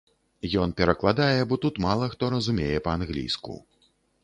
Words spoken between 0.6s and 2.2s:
Ён перакладае, бо тут мала